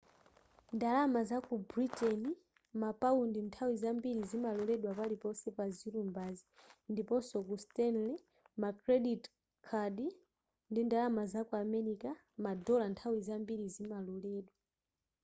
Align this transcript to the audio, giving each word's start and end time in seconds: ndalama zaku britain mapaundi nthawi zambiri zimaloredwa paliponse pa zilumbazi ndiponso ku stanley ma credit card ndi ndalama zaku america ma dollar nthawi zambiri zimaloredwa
ndalama 0.75 1.21
zaku 1.29 1.53
britain 1.71 2.21
mapaundi 2.81 3.39
nthawi 3.47 3.73
zambiri 3.83 4.21
zimaloredwa 4.29 4.91
paliponse 4.99 5.47
pa 5.57 5.65
zilumbazi 5.77 6.43
ndiponso 6.91 7.35
ku 7.47 7.55
stanley 7.63 8.15
ma 8.61 8.69
credit 8.81 9.23
card 9.67 9.97
ndi 10.69 10.81
ndalama 10.85 11.23
zaku 11.33 11.53
america 11.65 12.11
ma 12.43 12.51
dollar 12.65 12.89
nthawi 12.93 13.19
zambiri 13.27 13.65
zimaloredwa 13.75 14.57